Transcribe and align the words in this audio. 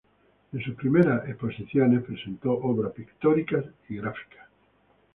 En 0.51 0.59
sus 0.63 0.73
primeras 0.73 1.29
exposiciones 1.29 2.01
presentó 2.01 2.53
obra 2.53 2.89
pictórica 2.89 3.63
y 3.87 3.97
gráfica. 3.97 4.49